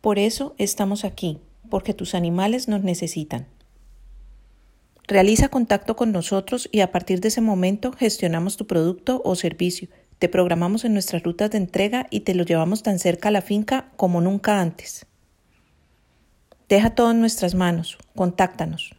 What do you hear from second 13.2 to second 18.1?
a la finca como nunca antes. Deja todo en nuestras manos,